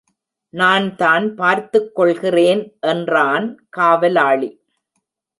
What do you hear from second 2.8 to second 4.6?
என்றான் காவலாளி.